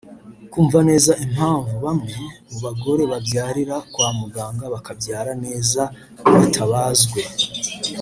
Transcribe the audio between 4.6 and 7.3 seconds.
bakabyara neza batabazwe